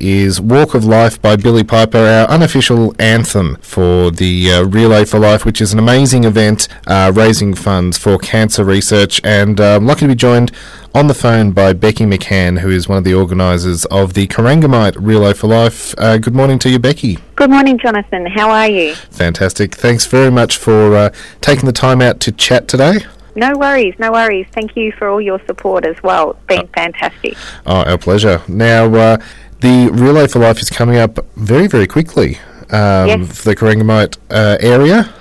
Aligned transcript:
is 0.00 0.40
Walk 0.40 0.74
of 0.74 0.84
Life 0.84 1.20
by 1.20 1.36
Billie 1.36 1.64
Piper, 1.64 1.98
our 1.98 2.28
unofficial 2.28 2.94
anthem 2.98 3.56
for 3.56 4.10
the 4.10 4.52
uh, 4.52 4.64
Relay 4.64 5.04
for 5.04 5.18
Life, 5.18 5.44
which 5.44 5.60
is 5.60 5.72
an 5.72 5.78
amazing 5.78 6.24
event 6.24 6.68
uh, 6.86 7.12
raising 7.14 7.54
funds 7.54 7.98
for 7.98 8.18
cancer 8.18 8.64
research. 8.64 9.20
And 9.24 9.60
uh, 9.60 9.76
I'm 9.76 9.86
lucky 9.86 10.00
to 10.00 10.08
be 10.08 10.14
joined 10.14 10.52
on 10.94 11.06
the 11.06 11.14
phone 11.14 11.52
by 11.52 11.72
Becky 11.72 12.04
McCann, 12.04 12.60
who 12.60 12.70
is 12.70 12.88
one 12.88 12.98
of 12.98 13.04
the 13.04 13.14
organisers 13.14 13.84
of 13.86 14.14
the 14.14 14.26
Corangamite 14.26 14.96
Relay 14.98 15.34
for 15.34 15.48
Life. 15.48 15.94
Uh, 15.98 16.18
good 16.18 16.34
morning 16.34 16.58
to 16.60 16.70
you, 16.70 16.78
Becky. 16.78 17.18
Good 17.36 17.50
morning, 17.50 17.78
Jonathan. 17.78 18.26
How 18.26 18.50
are 18.50 18.68
you? 18.68 18.94
Fantastic. 18.94 19.74
Thanks 19.74 20.06
very 20.06 20.30
much 20.30 20.56
for 20.56 20.94
uh, 20.94 21.10
taking 21.40 21.66
the 21.66 21.72
time 21.72 22.00
out 22.00 22.20
to 22.20 22.32
chat 22.32 22.68
today. 22.68 23.00
No 23.38 23.56
worries, 23.56 23.94
no 24.00 24.10
worries. 24.10 24.48
Thank 24.52 24.76
you 24.76 24.90
for 24.90 25.08
all 25.08 25.20
your 25.20 25.40
support 25.46 25.84
as 25.84 25.94
well. 26.02 26.32
It's 26.32 26.46
been 26.46 26.66
fantastic. 26.68 27.36
Oh, 27.66 27.84
our 27.84 27.96
pleasure. 27.96 28.42
Now, 28.48 28.92
uh, 28.92 29.18
the 29.60 29.90
Relay 29.92 30.26
for 30.28 30.38
Life 30.40 30.60
is 30.60 30.70
coming 30.70 30.96
up 30.96 31.24
very, 31.36 31.66
very 31.66 31.86
quickly 31.86 32.36
um, 32.70 33.08
Yes. 33.08 33.38
for 33.38 33.48
the 33.50 33.56
Corangamite 33.56 34.16
uh, 34.30 34.56
area. 34.60 35.12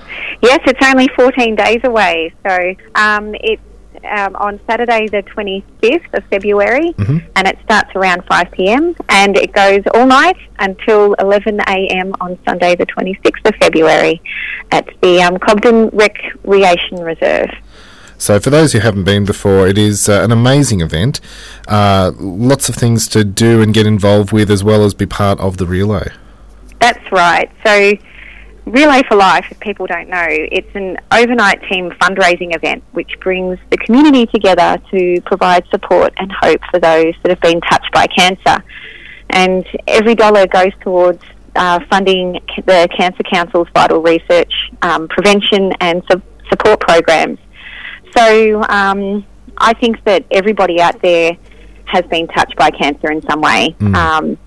Yes, 0.42 0.60
it's 0.66 0.80
only 0.86 1.08
14 1.16 1.56
days 1.56 1.82
away. 1.84 2.34
So 2.48 2.76
um, 2.96 3.34
it's 3.36 3.62
um, 4.04 4.36
on 4.36 4.60
Saturday, 4.70 5.08
the 5.08 5.24
25th 5.24 6.14
of 6.14 6.24
February, 6.26 6.94
and 7.36 7.48
it 7.48 7.58
starts 7.64 7.90
around 7.96 8.24
5 8.26 8.52
pm 8.52 8.96
and 9.10 9.36
it 9.36 9.52
goes 9.54 9.82
all 9.94 10.06
night 10.06 10.38
until 10.60 11.14
11 11.16 11.60
am 11.62 12.14
on 12.22 12.38
Sunday, 12.48 12.76
the 12.76 12.86
26th 12.86 13.46
of 13.46 13.56
February 13.56 14.22
at 14.72 14.88
the 15.02 15.22
um, 15.22 15.38
Cobden 15.40 15.90
Recreation 15.90 17.00
Reserve. 17.02 17.50
So, 18.18 18.40
for 18.40 18.50
those 18.50 18.74
who 18.74 18.80
haven't 18.80 19.04
been 19.04 19.26
before, 19.26 19.68
it 19.68 19.78
is 19.78 20.10
uh, 20.10 20.24
an 20.24 20.32
amazing 20.32 20.82
event. 20.82 21.22
Uh, 21.68 22.12
lots 22.18 22.68
of 22.68 22.76
things 22.76 23.08
to 23.10 23.24
do 23.24 23.62
and 23.62 23.74
get 23.74 23.86
involved 23.86 24.32
with, 24.32 24.50
as 24.50 24.64
well 24.64 24.84
as 24.84 24.94
be 24.94 25.06
part 25.06 25.40
of 25.40 25.58
the 25.58 25.68
relay. 25.68 26.10
That's 26.80 27.12
right. 27.12 27.52
So, 27.66 27.94
Relay 28.68 29.02
for 29.08 29.16
Life, 29.16 29.46
if 29.50 29.60
people 29.62 29.88
don't 29.88 30.10
know, 30.10 30.26
it's 30.28 30.76
an 30.76 30.98
overnight 31.12 31.62
team 31.70 31.90
fundraising 32.02 32.54
event 32.54 32.84
which 32.92 33.18
brings 33.22 33.58
the 33.70 33.78
community 33.78 34.26
together 34.26 34.78
to 34.92 35.22
provide 35.22 35.66
support 35.70 36.14
and 36.18 36.30
hope 36.42 36.60
for 36.70 36.78
those 36.78 37.14
that 37.24 37.30
have 37.30 37.40
been 37.40 37.62
touched 37.62 37.90
by 37.94 38.08
cancer. 38.08 38.62
And 39.30 39.66
every 39.88 40.16
dollar 40.16 40.48
goes 40.48 40.74
towards 40.82 41.24
uh, 41.56 41.80
funding 41.90 42.42
the 42.66 42.90
Cancer 42.96 43.24
Council's 43.24 43.70
vital 43.74 44.02
research, 44.02 44.52
um, 44.82 45.08
prevention, 45.08 45.72
and 45.80 46.04
su- 46.12 46.22
support 46.50 46.82
programs. 46.82 47.40
So 48.16 48.64
um, 48.70 49.26
I 49.58 49.74
think 49.74 50.04
that 50.06 50.26
everybody 50.32 50.80
out 50.82 51.02
there 51.02 51.38
has 51.86 52.04
been 52.06 52.28
touched 52.28 52.56
by 52.58 52.70
cancer 52.72 53.12
in 53.12 53.22
some 53.30 53.42
way. 53.42 53.76
Um, 53.82 54.38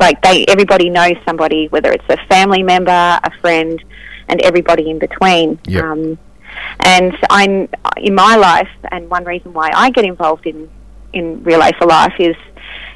like 0.00 0.20
they, 0.22 0.44
everybody 0.48 0.88
knows 0.90 1.14
somebody, 1.26 1.68
whether 1.68 1.90
it's 1.92 2.04
a 2.08 2.16
family 2.28 2.62
member, 2.62 2.90
a 2.90 3.30
friend, 3.40 3.82
and 4.28 4.40
everybody 4.42 4.90
in 4.90 4.98
between. 4.98 5.58
Yep. 5.66 5.84
Um, 5.84 6.18
and 6.80 7.16
I'm 7.30 7.68
in 7.98 8.14
my 8.14 8.36
life, 8.36 8.68
and 8.90 9.08
one 9.10 9.24
reason 9.24 9.52
why 9.52 9.70
I 9.74 9.90
get 9.90 10.04
involved 10.04 10.46
in 10.46 10.68
in 11.12 11.42
Relay 11.42 11.72
for 11.78 11.86
Life 11.86 12.14
is 12.18 12.36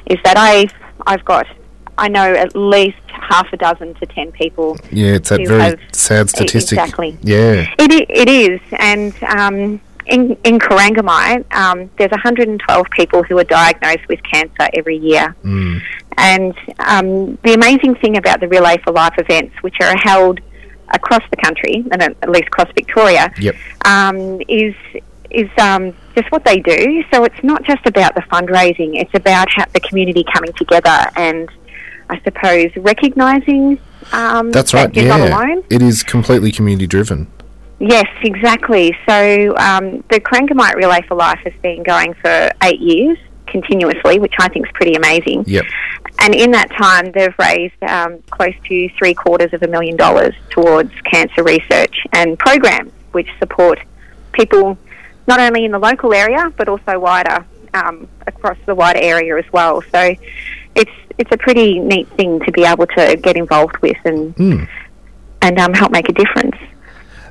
is 0.07 0.17
that 0.23 0.35
I 0.37 0.67
I've 1.07 1.23
got 1.25 1.47
I 1.97 2.07
know 2.09 2.33
at 2.33 2.55
least 2.55 2.97
half 3.07 3.51
a 3.53 3.57
dozen 3.57 3.93
to 3.95 4.05
ten 4.07 4.31
people 4.31 4.77
Yeah, 4.91 5.13
it's 5.13 5.29
that 5.29 5.45
very 5.47 5.61
have- 5.61 5.79
sad 5.91 6.29
statistic. 6.29 6.77
exactly. 6.79 7.17
Yeah. 7.21 7.73
it, 7.79 7.91
it 8.09 8.29
is, 8.29 8.59
and 8.79 9.13
um, 9.23 9.79
in 10.07 10.37
in 10.43 10.59
Corangamite, 10.59 11.45
um, 11.55 11.89
there's 11.97 12.11
112 12.11 12.87
people 12.91 13.23
who 13.23 13.37
are 13.37 13.43
diagnosed 13.43 14.07
with 14.09 14.19
cancer 14.23 14.67
every 14.73 14.97
year. 14.97 15.35
Mm. 15.43 15.81
And 16.17 16.53
um, 16.79 17.37
the 17.43 17.53
amazing 17.53 17.95
thing 17.95 18.17
about 18.17 18.39
the 18.39 18.47
Relay 18.47 18.77
for 18.83 18.91
Life 18.93 19.15
events, 19.17 19.55
which 19.61 19.75
are 19.81 19.95
held 20.03 20.39
across 20.89 21.23
the 21.31 21.37
country 21.37 21.83
and 21.91 22.01
at 22.03 22.29
least 22.29 22.47
across 22.47 22.67
Victoria, 22.75 23.31
Yep. 23.39 23.55
um, 23.85 24.39
is 24.47 24.75
is 25.31 25.49
um, 25.59 25.93
just 26.15 26.31
what 26.31 26.45
they 26.45 26.59
do. 26.59 27.03
So 27.11 27.23
it's 27.23 27.43
not 27.43 27.63
just 27.63 27.85
about 27.87 28.13
the 28.15 28.21
fundraising; 28.21 29.01
it's 29.01 29.13
about 29.15 29.47
the 29.73 29.79
community 29.79 30.23
coming 30.33 30.53
together 30.53 31.07
and, 31.15 31.49
I 32.09 32.19
suppose, 32.23 32.69
recognising. 32.75 33.79
Um, 34.11 34.51
That's 34.51 34.73
that 34.73 34.77
right. 34.87 34.95
you're 34.95 35.05
Yeah. 35.05 35.17
not 35.17 35.27
alone. 35.29 35.63
It 35.71 35.81
is 35.81 36.03
completely 36.03 36.51
community 36.51 36.85
driven. 36.87 37.27
Yes, 37.85 38.07
exactly. 38.21 38.95
So 39.07 39.55
um, 39.57 40.05
the 40.09 40.21
Corangamite 40.21 40.75
Relay 40.75 41.01
for 41.01 41.15
Life 41.15 41.39
has 41.43 41.53
been 41.61 41.83
going 41.83 42.13
for 42.13 42.49
eight 42.63 42.79
years 42.79 43.17
continuously, 43.47 44.19
which 44.19 44.33
I 44.39 44.47
think 44.47 44.65
is 44.67 44.71
pretty 44.73 44.95
amazing. 44.95 45.43
Yep. 45.47 45.65
And 46.19 46.33
in 46.33 46.51
that 46.51 46.69
time, 46.71 47.11
they've 47.11 47.35
raised 47.37 47.83
um, 47.83 48.21
close 48.31 48.53
to 48.69 48.89
three 48.97 49.13
quarters 49.13 49.51
of 49.53 49.63
a 49.63 49.67
million 49.67 49.97
dollars 49.97 50.33
towards 50.49 50.93
cancer 51.01 51.43
research 51.43 51.95
and 52.13 52.39
programs 52.39 52.91
which 53.11 53.27
support 53.37 53.79
people 54.31 54.77
not 55.27 55.41
only 55.41 55.65
in 55.65 55.71
the 55.71 55.79
local 55.79 56.13
area 56.13 56.51
but 56.57 56.67
also 56.69 56.97
wider 56.99 57.45
um, 57.73 58.07
across 58.27 58.57
the 58.65 58.73
wider 58.73 58.99
area 59.01 59.37
as 59.37 59.45
well. 59.51 59.81
So 59.91 60.15
it's 60.75 60.91
it's 61.17 61.31
a 61.31 61.37
pretty 61.37 61.79
neat 61.79 62.07
thing 62.15 62.39
to 62.39 62.51
be 62.53 62.63
able 62.63 62.87
to 62.87 63.17
get 63.21 63.35
involved 63.35 63.77
with 63.79 63.97
and 64.05 64.33
Mm. 64.37 64.67
and 65.41 65.59
um, 65.59 65.73
help 65.73 65.91
make 65.91 66.07
a 66.07 66.13
difference. 66.13 66.55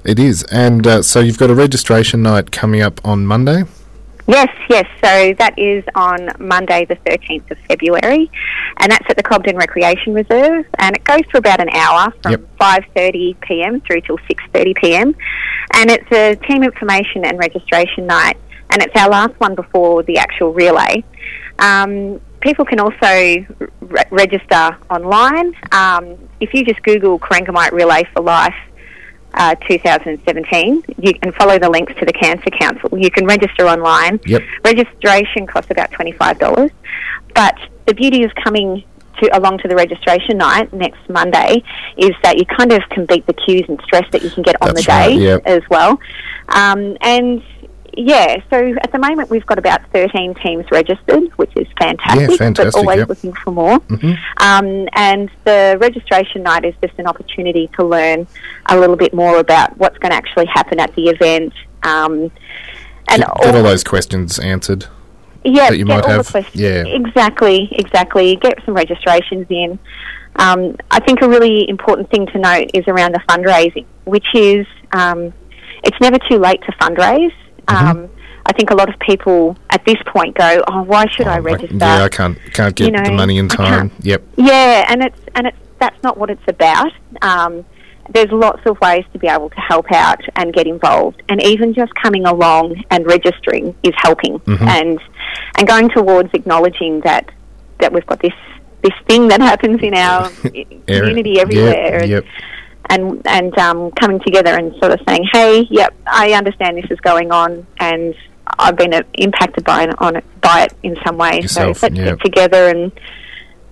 It 0.04 0.18
is. 0.18 0.42
And 0.44 0.86
uh, 0.86 1.02
so 1.02 1.20
you've 1.20 1.38
got 1.38 1.50
a 1.50 1.54
registration 1.54 2.22
night 2.22 2.50
coming 2.50 2.82
up 2.82 3.00
on 3.04 3.26
Monday. 3.26 3.64
Yes, 4.26 4.48
yes. 4.70 4.86
So 5.02 5.34
that 5.38 5.58
is 5.58 5.84
on 5.94 6.28
Monday, 6.38 6.84
the 6.84 6.94
13th 6.96 7.50
of 7.50 7.58
February, 7.68 8.30
and 8.78 8.92
that's 8.92 9.04
at 9.08 9.16
the 9.16 9.22
Cobden 9.22 9.56
Recreation 9.56 10.14
Reserve, 10.14 10.64
and 10.78 10.94
it 10.94 11.02
goes 11.02 11.22
for 11.30 11.38
about 11.38 11.60
an 11.60 11.68
hour 11.70 12.12
from 12.22 12.32
Yep. 12.32 12.40
5:30 12.60 13.40
p.m. 13.40 13.80
through 13.80 14.00
till 14.02 14.18
6:30 14.18 14.76
p.m. 14.76 15.16
And 15.74 15.90
it's 15.90 16.10
a 16.12 16.36
team 16.46 16.62
information 16.62 17.24
and 17.24 17.36
registration 17.38 18.06
night, 18.06 18.36
and 18.70 18.80
it's 18.80 18.94
our 18.96 19.10
last 19.10 19.34
one 19.38 19.56
before 19.56 20.04
the 20.04 20.18
actual 20.18 20.52
relay. 20.52 21.02
Um, 21.58 22.20
people 22.40 22.64
can 22.64 22.78
also 22.78 22.94
re- 23.80 24.04
register 24.10 24.76
online. 24.88 25.54
Um, 25.72 26.16
if 26.38 26.54
you 26.54 26.64
just 26.64 26.82
Google 26.84 27.18
Corangamite 27.18 27.72
Relay 27.72 28.04
for 28.14 28.22
Life 28.22 28.54
uh, 29.34 29.54
2017. 29.68 30.82
You 30.98 31.14
can 31.14 31.32
follow 31.32 31.58
the 31.58 31.70
links 31.70 31.92
to 31.98 32.04
the 32.04 32.12
Cancer 32.12 32.50
Council. 32.50 32.98
You 32.98 33.10
can 33.10 33.26
register 33.26 33.66
online. 33.66 34.20
Yep. 34.26 34.42
Registration 34.64 35.46
costs 35.46 35.70
about 35.70 35.90
$25. 35.92 36.70
But 37.34 37.58
the 37.86 37.94
beauty 37.94 38.24
of 38.24 38.34
coming 38.34 38.84
to 39.20 39.36
along 39.36 39.58
to 39.58 39.68
the 39.68 39.76
registration 39.76 40.38
night 40.38 40.72
next 40.72 41.08
Monday 41.08 41.62
is 41.96 42.12
that 42.22 42.38
you 42.38 42.46
kind 42.46 42.72
of 42.72 42.82
can 42.90 43.06
beat 43.06 43.26
the 43.26 43.34
queues 43.34 43.64
and 43.68 43.80
stress 43.84 44.04
that 44.12 44.22
you 44.22 44.30
can 44.30 44.42
get 44.42 44.56
on 44.60 44.68
That's 44.68 44.86
the 44.86 44.90
day 44.90 45.08
right, 45.08 45.18
yep. 45.18 45.42
as 45.46 45.62
well. 45.70 45.98
Um, 46.48 46.96
and 47.00 47.42
yeah, 47.96 48.36
so 48.50 48.74
at 48.82 48.90
the 48.92 48.98
moment 48.98 49.28
we've 49.30 49.44
got 49.46 49.58
about 49.58 49.80
13 49.92 50.34
teams 50.36 50.64
registered, 50.70 51.24
which 51.36 51.52
is 51.56 51.66
fantastic, 51.78 52.30
yeah, 52.30 52.36
fantastic, 52.36 52.72
but 52.72 52.78
always 52.78 52.98
yep. 52.98 53.08
looking 53.08 53.32
for 53.32 53.50
more. 53.50 53.78
Mhm. 53.80 54.18
Um, 54.38 54.88
and 54.94 55.30
the 55.44 55.76
registration 55.80 56.42
night 56.42 56.64
is 56.64 56.74
just 56.82 56.94
an 56.98 57.06
opportunity 57.06 57.68
to 57.76 57.84
learn 57.84 58.26
a 58.66 58.78
little 58.78 58.96
bit 58.96 59.12
more 59.12 59.38
about 59.38 59.76
what's 59.78 59.98
going 59.98 60.10
to 60.10 60.16
actually 60.16 60.46
happen 60.46 60.80
at 60.80 60.94
the 60.94 61.08
event. 61.08 61.52
Um, 61.82 62.30
and 63.08 63.22
Get, 63.22 63.28
get 63.42 63.54
all 63.54 63.62
those 63.62 63.84
questions 63.84 64.38
answered. 64.38 64.86
yeah, 65.44 65.70
that 65.70 65.78
you 65.78 65.84
might 65.84 66.04
all 66.04 66.10
have. 66.10 66.26
The 66.26 66.32
questions. 66.32 66.62
Yeah. 66.62 66.84
exactly, 66.86 67.68
exactly. 67.72 68.36
Get 68.36 68.58
some 68.64 68.74
registrations 68.74 69.46
in. 69.50 69.78
Um, 70.36 70.76
I 70.90 71.00
think 71.00 71.20
a 71.20 71.28
really 71.28 71.68
important 71.68 72.10
thing 72.10 72.26
to 72.28 72.38
note 72.38 72.70
is 72.72 72.88
around 72.88 73.14
the 73.14 73.20
fundraising, 73.28 73.84
which 74.04 74.34
is 74.34 74.66
um, 74.92 75.32
it's 75.84 76.00
never 76.00 76.18
too 76.30 76.38
late 76.38 76.62
to 76.62 76.72
fundraise. 76.72 77.34
Mm-hmm. 77.68 77.86
Um, 77.86 78.08
I 78.44 78.52
think 78.52 78.70
a 78.70 78.74
lot 78.74 78.88
of 78.92 78.98
people 78.98 79.56
at 79.70 79.84
this 79.84 79.96
point 80.06 80.36
go, 80.36 80.62
"Oh, 80.68 80.82
why 80.82 81.06
should 81.06 81.26
I 81.28 81.38
Oh, 81.38 81.42
like, 81.42 81.54
register?" 81.62 81.76
yeah, 81.76 82.02
I 82.04 82.08
can't 82.08 82.36
can't 82.52 82.74
get 82.74 82.86
You 82.86 82.92
know, 82.92 83.04
the 83.04 83.12
money 83.12 83.38
in 83.38 83.48
time. 83.48 83.90
Yep. 84.00 84.22
Yeah, 84.36 84.84
and 84.88 85.02
it's 85.02 85.20
and 85.34 85.46
it's 85.46 85.56
that's 85.78 86.00
not 86.02 86.18
what 86.18 86.28
it's 86.30 86.42
about. 86.48 86.92
Um, 87.22 87.64
there's 88.12 88.30
lots 88.32 88.60
of 88.66 88.80
ways 88.80 89.04
to 89.12 89.18
be 89.18 89.28
able 89.28 89.48
to 89.50 89.60
help 89.60 89.86
out 89.92 90.20
and 90.36 90.52
get 90.52 90.66
involved, 90.66 91.22
and 91.28 91.40
even 91.42 91.72
just 91.72 91.94
coming 91.94 92.24
along 92.26 92.82
and 92.90 93.06
registering 93.06 93.74
is 93.84 93.92
helping, 93.96 94.38
Mm-hmm. 94.40 94.68
and 94.68 95.00
and 95.58 95.68
going 95.68 95.88
towards 95.90 96.30
acknowledging 96.34 97.00
that 97.02 97.30
that 97.78 97.92
we've 97.92 98.06
got 98.06 98.20
this 98.20 98.34
this 98.82 98.92
thing 99.06 99.28
that 99.28 99.40
happens 99.40 99.80
in 99.82 99.94
our 99.94 100.28
community 100.88 101.38
everywhere, 101.38 102.04
Yep. 102.04 102.08
yep. 102.08 102.24
And 102.90 103.24
and 103.26 103.56
um, 103.58 103.90
coming 103.92 104.20
together 104.20 104.50
and 104.56 104.74
sort 104.76 104.92
of 104.92 105.00
saying, 105.08 105.26
"Hey, 105.32 105.66
yep, 105.70 105.94
I 106.06 106.32
understand 106.32 106.76
this 106.76 106.90
is 106.90 107.00
going 107.00 107.30
on, 107.30 107.66
and 107.78 108.14
I've 108.58 108.76
been 108.76 108.94
uh, 108.94 109.02
impacted 109.14 109.64
by 109.64 109.84
it, 109.84 109.94
on 109.98 110.16
it 110.16 110.24
by 110.40 110.64
it 110.64 110.74
in 110.82 110.96
some 111.04 111.16
way. 111.16 111.40
Yourself, 111.40 111.78
so 111.78 111.86
let's 111.86 111.96
yeah. 111.96 112.04
get 112.06 112.20
together 112.20 112.68
and 112.68 112.92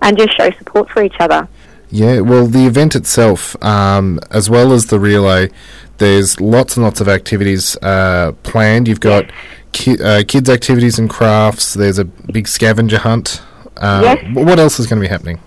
and 0.01 0.17
just 0.17 0.35
show 0.37 0.49
support 0.51 0.89
for 0.89 1.03
each 1.03 1.15
other." 1.19 1.47
Yeah, 1.93 2.21
well, 2.21 2.47
the 2.47 2.65
event 2.67 2.95
itself, 2.95 3.61
um, 3.61 4.21
as 4.31 4.49
well 4.49 4.71
as 4.71 4.85
the 4.85 4.97
relay, 4.97 5.49
there's 5.97 6.39
lots 6.39 6.77
and 6.77 6.85
lots 6.85 7.01
of 7.01 7.09
activities 7.09 7.75
uh, 7.81 8.31
planned. 8.43 8.87
You've 8.87 9.01
got 9.01 9.29
ki- 9.73 10.01
uh, 10.01 10.23
kids' 10.25 10.49
activities 10.49 10.97
and 10.97 11.09
crafts. 11.09 11.73
There's 11.73 11.99
a 11.99 12.05
big 12.05 12.47
scavenger 12.47 12.99
hunt. 12.99 13.41
Uh, 13.75 14.01
Yes. 14.03 14.35
What 14.35 14.57
else 14.57 14.79
is 14.79 14.87
going 14.87 15.01
to 15.01 15.05
be 15.07 15.11
happening? 15.11 15.41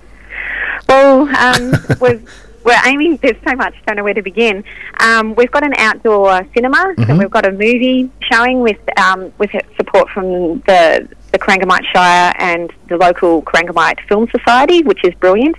um, 0.89 1.73
we've, 2.01 2.29
we're 2.65 2.81
aiming. 2.87 3.19
There's 3.19 3.37
so 3.47 3.55
much. 3.55 3.75
Don't 3.87 3.97
know 3.97 4.05
where 4.05 4.15
to 4.15 4.23
begin. 4.23 4.65
Um, 5.01 5.35
we've 5.35 5.51
got 5.51 5.65
an 5.65 5.75
outdoor 5.77 6.47
cinema. 6.55 6.95
and 7.09 7.19
we've 7.19 7.31
got 7.31 7.47
a 7.47 7.53
movie 7.53 8.11
showing 8.33 8.61
with 8.61 8.79
um, 8.99 9.33
with 9.39 9.51
support 9.77 10.09
from 10.11 10.61
the 10.67 11.09
the 11.33 11.39
Corangamite 11.39 11.85
Shire 11.93 12.33
and 12.39 12.73
the 12.89 12.97
local 12.97 13.43
Corangamite 13.43 13.99
Film 14.09 14.29
Society, 14.31 14.83
which 14.83 15.05
is 15.05 15.15
brilliant. 15.15 15.57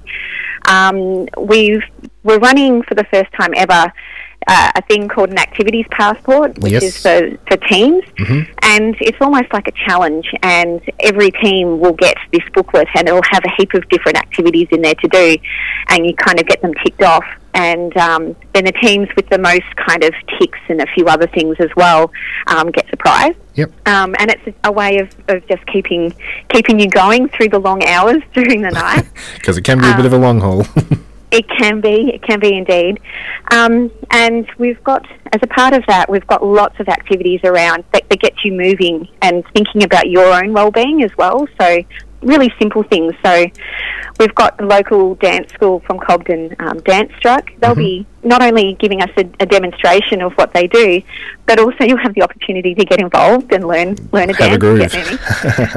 Um, 0.67 1.27
we've 1.37 1.83
we're 2.23 2.39
running 2.39 2.81
for 2.83 2.95
the 2.95 3.03
first 3.05 3.31
time 3.33 3.53
ever 3.55 3.91
uh, 4.47 4.71
a 4.75 4.81
thing 4.83 5.07
called 5.07 5.29
an 5.31 5.39
activities 5.39 5.85
passport, 5.91 6.57
which 6.59 6.73
Yes. 6.73 6.83
is 6.83 7.01
for, 7.01 7.37
for 7.47 7.57
teams. 7.67 8.03
And 8.61 8.95
it's 8.99 9.17
almost 9.21 9.51
like 9.53 9.67
a 9.67 9.71
challenge, 9.71 10.31
and 10.43 10.81
every 10.99 11.31
team 11.31 11.79
will 11.79 11.93
get 11.93 12.17
this 12.31 12.43
booklet, 12.53 12.87
and 12.95 13.07
it'll 13.07 13.21
have 13.31 13.43
a 13.45 13.51
heap 13.57 13.73
of 13.73 13.87
different 13.89 14.17
activities 14.17 14.67
in 14.71 14.81
there 14.81 14.95
to 14.95 15.07
do, 15.07 15.37
and 15.89 16.05
you 16.05 16.13
kind 16.15 16.39
of 16.39 16.45
get 16.47 16.61
them 16.61 16.73
ticked 16.83 17.01
off. 17.03 17.25
And 17.53 17.95
um, 17.95 18.35
then 18.53 18.65
the 18.65 18.73
teams 18.73 19.07
with 19.15 19.29
the 19.29 19.37
most 19.37 19.63
kind 19.77 20.03
of 20.03 20.13
ticks 20.39 20.59
and 20.67 20.81
a 20.81 20.85
few 20.87 21.05
other 21.05 21.25
things 21.25 21.55
as 21.59 21.69
well 21.77 22.11
um, 22.47 22.69
gets 22.69 22.89
a 22.91 22.97
prize. 22.97 23.33
Yep. 23.53 23.71
Um, 23.87 24.13
and 24.19 24.29
it's 24.29 24.57
a 24.65 24.71
way 24.73 24.97
of, 24.99 25.07
of 25.29 25.47
just 25.47 25.65
keeping 25.67 26.13
keeping 26.49 26.81
you 26.81 26.89
going 26.89 27.29
through 27.29 27.47
the 27.49 27.59
long 27.59 27.81
hours 27.85 28.21
during 28.33 28.61
the 28.61 28.71
night. 28.71 29.05
Because 29.35 29.57
it 29.57 29.63
can 29.63 29.79
be 29.79 29.89
a 29.89 29.95
bit 29.95 30.05
of 30.05 30.11
a 30.11 30.17
long 30.17 30.41
haul. 30.41 30.65
It 31.31 31.47
can 31.49 31.81
be, 31.81 32.11
it 32.13 32.21
can 32.21 32.39
be 32.39 32.55
indeed. 32.55 32.99
Um, 33.51 33.91
and 34.11 34.47
we've 34.57 34.81
got, 34.83 35.05
as 35.33 35.41
a 35.41 35.47
part 35.47 35.73
of 35.73 35.83
that, 35.87 36.09
we've 36.09 36.25
got 36.27 36.45
lots 36.45 36.79
of 36.79 36.87
activities 36.87 37.41
around 37.43 37.83
that, 37.93 38.07
that 38.09 38.19
get 38.19 38.33
you 38.43 38.53
moving 38.53 39.07
and 39.21 39.43
thinking 39.53 39.83
about 39.83 40.09
your 40.09 40.31
own 40.33 40.53
well-being 40.53 41.03
as 41.03 41.11
well. 41.17 41.47
So 41.59 41.79
really 42.25 42.51
simple 42.59 42.83
things. 42.83 43.13
So 43.23 43.45
we've 44.19 44.35
got 44.35 44.57
the 44.57 44.65
local 44.65 45.15
dance 45.15 45.53
school 45.53 45.79
from 45.81 45.99
Cobden, 45.99 46.55
um, 46.59 46.79
Dance 46.81 47.11
Struck. 47.17 47.51
They'll 47.59 47.75
be 47.75 48.05
not 48.23 48.41
only 48.41 48.73
giving 48.73 49.01
us 49.01 49.09
a, 49.17 49.25
a 49.39 49.45
demonstration 49.45 50.21
of 50.21 50.33
what 50.33 50.53
they 50.53 50.67
do, 50.67 51.01
but 51.45 51.59
also 51.59 51.83
you'll 51.85 51.97
have 51.99 52.15
the 52.15 52.23
opportunity 52.23 52.73
to 52.75 52.83
get 52.83 52.99
involved 52.99 53.53
and 53.53 53.67
learn 53.67 53.95
learn 54.11 54.29
a 54.31 54.35
Have 54.35 54.53
a 54.53 54.77
dance. 54.77 54.95
moving 54.95 55.19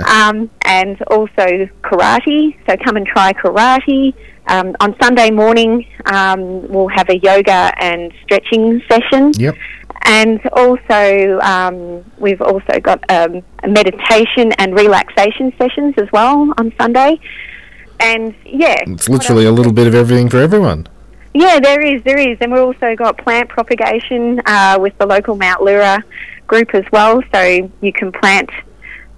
um, 0.06 0.50
and 0.62 1.00
also 1.02 1.68
karate. 1.82 2.56
So 2.66 2.76
come 2.84 2.96
and 2.96 3.06
try 3.06 3.32
karate. 3.32 4.14
Um, 4.46 4.74
on 4.80 4.96
Sunday 4.98 5.30
morning, 5.30 5.86
um, 6.06 6.66
we'll 6.68 6.88
have 6.88 7.10
a 7.10 7.18
yoga 7.18 7.70
and 7.78 8.10
stretching 8.24 8.82
session. 8.88 9.32
yep. 9.36 9.54
And 10.08 10.40
also, 10.54 11.38
um, 11.40 12.02
we've 12.18 12.40
also 12.40 12.80
got 12.80 12.98
um, 13.10 13.42
meditation 13.66 14.52
and 14.58 14.74
relaxation 14.74 15.52
sessions 15.58 15.94
as 15.98 16.10
well 16.12 16.52
on 16.56 16.72
Sunday. 16.80 17.20
And 18.00 18.34
yeah, 18.46 18.76
It's 18.86 19.08
literally 19.08 19.44
a 19.44 19.52
little 19.52 19.72
bit 19.72 19.86
of 19.86 19.94
everything 19.94 20.30
for 20.30 20.38
everyone. 20.38 20.86
yeah, 21.34 21.60
there 21.60 21.82
is, 21.82 22.02
there 22.04 22.18
is, 22.18 22.38
and 22.40 22.50
we've 22.52 22.62
also 22.62 22.96
got 22.96 23.18
plant 23.18 23.50
propagation 23.50 24.40
uh, 24.46 24.78
with 24.80 24.96
the 24.98 25.04
local 25.06 25.36
Mount 25.36 25.62
Leura 25.62 26.02
group 26.46 26.74
as 26.74 26.84
well. 26.90 27.20
So 27.34 27.70
you 27.82 27.92
can 27.92 28.10
plant 28.10 28.48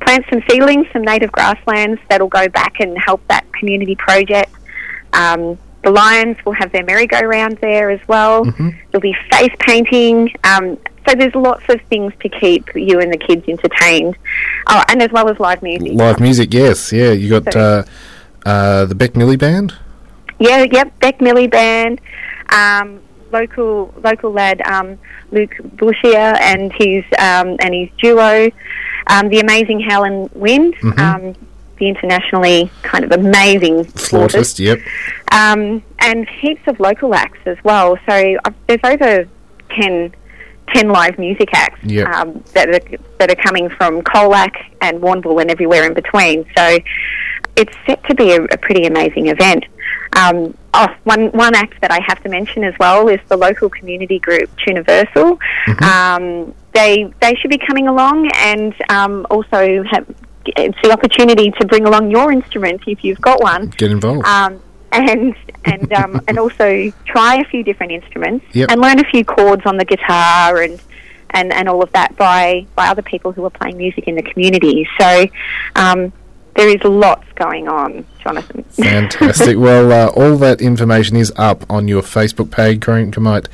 plant 0.00 0.24
some 0.28 0.42
seedlings, 0.48 0.86
some 0.92 1.02
native 1.02 1.30
grasslands 1.30 2.00
that'll 2.08 2.26
go 2.28 2.48
back 2.48 2.80
and 2.80 2.96
help 3.06 3.20
that 3.28 3.44
community 3.52 3.94
project. 3.94 4.52
Um, 5.12 5.56
the 5.82 5.90
Lions 5.90 6.36
will 6.44 6.52
have 6.52 6.72
their 6.72 6.84
merry-go-round 6.84 7.58
there 7.58 7.90
as 7.90 8.00
well. 8.06 8.44
There'll 8.44 9.00
be 9.00 9.16
face 9.30 9.54
painting. 9.60 10.32
Um, 10.44 10.78
so 11.08 11.14
there's 11.14 11.34
lots 11.34 11.62
of 11.68 11.80
things 11.88 12.12
to 12.20 12.28
keep 12.28 12.68
you 12.74 13.00
and 13.00 13.12
the 13.12 13.16
kids 13.16 13.48
entertained. 13.48 14.16
Oh, 14.66 14.82
and 14.88 15.02
as 15.02 15.10
well 15.10 15.28
as 15.28 15.40
live 15.40 15.62
music. 15.62 15.92
Live 15.94 16.20
music, 16.20 16.52
yes. 16.52 16.92
Yeah, 16.92 17.12
you 17.12 17.40
got 17.40 17.56
uh, 17.56 17.84
uh, 18.44 18.84
the 18.84 18.94
Beck 18.94 19.16
Millie 19.16 19.36
Band. 19.36 19.74
Yeah, 20.38 20.64
yep, 20.70 20.98
Beck 21.00 21.20
Millie 21.20 21.48
Band, 21.48 22.00
um, 22.48 23.00
local 23.30 23.92
local 24.02 24.32
lad 24.32 24.62
um, 24.62 24.98
Luke 25.32 25.54
Bushier 25.76 26.38
and 26.40 26.72
his 26.72 27.04
um, 27.18 27.56
and 27.60 27.74
his 27.74 27.90
duo, 27.98 28.50
um, 29.08 29.28
the 29.28 29.40
amazing 29.40 29.80
Helen 29.80 30.30
Wind, 30.32 30.76
um, 30.98 31.34
the 31.80 31.88
internationally 31.88 32.70
kind 32.82 33.04
of 33.04 33.10
amazing 33.10 33.84
Flautist, 33.84 34.10
flautist, 34.10 34.58
yep. 34.60 34.78
um, 35.32 35.82
and 35.98 36.28
heaps 36.28 36.62
of 36.68 36.78
local 36.78 37.14
acts 37.14 37.40
as 37.46 37.56
well. 37.64 37.98
So 38.08 38.36
there's 38.68 38.80
over 38.84 39.26
10, 39.70 40.14
10 40.74 40.88
live 40.88 41.18
music 41.18 41.48
acts 41.52 41.80
Yep. 41.82 42.08
um, 42.08 42.44
that 42.52 42.68
are 42.68 42.98
that 43.18 43.30
are 43.30 43.42
coming 43.42 43.68
from 43.70 44.02
Colac 44.02 44.54
and 44.80 45.00
Warrnambool 45.00 45.40
and 45.40 45.50
everywhere 45.50 45.84
in 45.84 45.94
between. 45.94 46.44
So 46.56 46.78
it's 47.56 47.76
set 47.86 48.04
to 48.04 48.14
be 48.14 48.32
a, 48.32 48.44
a 48.44 48.58
pretty 48.58 48.86
amazing 48.86 49.28
event. 49.28 49.64
Um, 50.16 50.56
oh, 50.74 50.88
one 51.04 51.28
one 51.28 51.54
act 51.54 51.80
that 51.80 51.90
I 51.90 52.00
have 52.06 52.22
to 52.22 52.28
mention 52.28 52.64
as 52.64 52.74
well 52.78 53.08
is 53.08 53.20
the 53.28 53.36
local 53.36 53.70
community 53.70 54.18
group 54.18 54.50
Tuniversal. 54.56 55.38
Um, 55.82 56.54
they 56.72 57.12
they 57.20 57.34
should 57.36 57.50
be 57.50 57.58
coming 57.58 57.88
along 57.88 58.30
and 58.36 58.74
um, 58.90 59.26
also 59.30 59.82
have 59.84 60.06
it's 60.56 60.78
the 60.82 60.92
opportunity 60.92 61.50
to 61.52 61.66
bring 61.66 61.86
along 61.86 62.10
your 62.10 62.32
instrument 62.32 62.82
if 62.86 63.02
you've 63.04 63.20
got 63.20 63.40
one 63.42 63.68
Get 63.76 63.90
involved. 63.90 64.26
um, 64.26 64.60
and 64.92 65.34
and 65.64 65.92
um, 65.92 66.20
and 66.28 66.38
also 66.38 66.90
try 67.04 67.36
a 67.36 67.44
few 67.44 67.62
different 67.62 67.92
instruments 67.92 68.44
Yep. 68.52 68.70
and 68.70 68.80
learn 68.80 68.98
a 68.98 69.04
few 69.04 69.24
chords 69.24 69.62
on 69.66 69.76
the 69.76 69.84
guitar 69.84 70.62
and, 70.62 70.80
and 71.30 71.52
and 71.52 71.68
all 71.68 71.82
of 71.82 71.92
that 71.92 72.16
by 72.16 72.66
by 72.74 72.88
other 72.88 73.02
people 73.02 73.30
who 73.32 73.44
are 73.44 73.50
playing 73.50 73.76
music 73.76 74.08
in 74.08 74.14
the 74.16 74.22
community. 74.22 74.88
So 74.98 75.26
um, 75.76 76.12
there 76.56 76.68
is 76.68 76.82
lots 76.82 77.26
going 77.36 77.68
on, 77.68 78.04
Jonathan. 78.22 78.64
Fantastic. 78.64 79.56
well, 79.66 79.92
uh, 79.92 80.10
all 80.12 80.36
that 80.38 80.60
information 80.60 81.16
is 81.16 81.32
up 81.36 81.64
on 81.70 81.86
your 81.86 82.02
Facebook 82.02 82.50
page, 82.50 82.80
Corangamite 82.80 83.46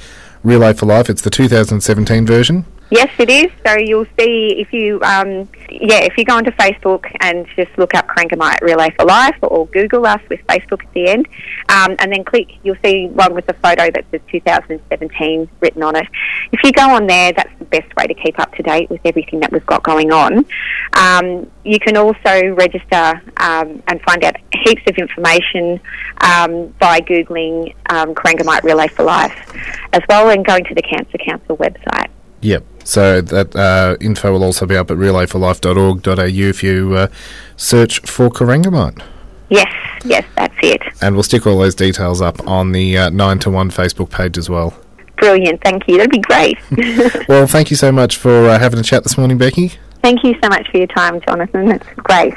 Relay 0.42 0.72
for 0.72 0.86
Life. 0.86 1.10
It's 1.10 1.20
the 1.22 1.30
2017 1.30 2.24
version. 2.24 2.64
Yes, 2.88 3.12
it 3.18 3.28
is. 3.28 3.50
So 3.66 3.76
you'll 3.76 4.06
see 4.18 4.54
if 4.58 4.72
you, 4.72 5.00
um, 5.02 5.48
yeah, 5.68 6.04
if 6.04 6.16
you 6.16 6.24
go 6.24 6.36
onto 6.36 6.52
Facebook 6.52 7.04
and 7.20 7.44
just 7.56 7.76
look 7.78 7.94
up 7.94 8.06
Corangamite 8.06 8.60
Relay 8.60 8.90
for 8.96 9.04
Life 9.04 9.36
or 9.42 9.66
Google 9.66 10.06
us 10.06 10.20
with 10.30 10.40
Facebook 10.46 10.84
at 10.84 10.92
the 10.92 11.08
end, 11.08 11.26
um, 11.68 11.96
and 11.98 12.12
then 12.12 12.22
click, 12.22 12.48
you'll 12.62 12.76
see 12.84 13.08
one 13.08 13.34
with 13.34 13.46
the 13.46 13.54
photo 13.54 13.90
that 13.90 14.04
says 14.12 14.20
2017 14.30 15.48
written 15.60 15.82
on 15.82 15.96
it. 15.96 16.06
If 16.52 16.60
you 16.62 16.70
go 16.70 16.88
on 16.90 17.08
there, 17.08 17.32
that's 17.32 17.50
the 17.58 17.64
best 17.64 17.94
way 17.96 18.06
to 18.06 18.14
keep 18.14 18.38
up 18.38 18.54
to 18.54 18.62
date 18.62 18.88
with 18.88 19.00
everything 19.04 19.40
that 19.40 19.50
we've 19.50 19.66
got 19.66 19.82
going 19.82 20.12
on. 20.12 20.46
Um, 20.96 21.50
you 21.64 21.80
can 21.80 21.96
also 21.96 22.54
register 22.54 23.20
um, 23.38 23.82
and 23.88 24.00
find 24.02 24.22
out 24.22 24.36
heaps 24.64 24.82
of 24.86 24.96
information 24.96 25.80
um, 26.20 26.68
by 26.78 27.00
Googling 27.00 27.74
um, 27.90 28.14
Corangamite 28.14 28.62
Relay 28.62 28.86
for 28.86 29.02
Life 29.02 29.52
as 29.92 30.02
well 30.08 30.30
and 30.30 30.46
going 30.46 30.62
to 30.64 30.74
the 30.74 30.82
Cancer 30.82 31.18
Council 31.18 31.56
website. 31.56 32.10
Yep. 32.42 32.64
So 32.86 33.20
that 33.20 33.56
uh, 33.56 33.96
info 34.00 34.32
will 34.32 34.44
also 34.44 34.64
be 34.64 34.76
up 34.76 34.92
at 34.92 34.96
relayforlife.org.au 34.96 36.22
if 36.24 36.62
you 36.62 36.94
uh, 36.94 37.08
search 37.56 37.98
for 38.00 38.30
Corangamite. 38.30 39.02
Yes, 39.48 39.66
yes, 40.04 40.24
that's 40.36 40.54
it. 40.62 40.80
And 41.02 41.16
we'll 41.16 41.24
stick 41.24 41.48
all 41.48 41.58
those 41.58 41.74
details 41.74 42.22
up 42.22 42.46
on 42.46 42.70
the 42.70 42.96
uh, 42.96 43.10
9 43.10 43.38
to 43.40 43.50
1 43.50 43.70
Facebook 43.72 44.10
page 44.10 44.38
as 44.38 44.48
well. 44.48 44.72
Brilliant, 45.16 45.60
thank 45.62 45.82
you. 45.88 45.96
That'd 45.96 46.12
be 46.12 46.20
great. 46.20 46.58
Well, 47.28 47.48
thank 47.48 47.70
you 47.70 47.76
so 47.76 47.90
much 47.90 48.16
for 48.16 48.48
uh, 48.48 48.58
having 48.60 48.78
a 48.78 48.84
chat 48.84 49.02
this 49.02 49.18
morning, 49.18 49.36
Becky. 49.36 49.72
thank 50.02 50.22
you 50.22 50.36
so 50.40 50.48
much 50.48 50.70
for 50.70 50.76
your 50.78 50.86
time, 50.86 51.20
Jonathan. 51.22 51.66
That's 51.66 51.88
great. 51.96 52.34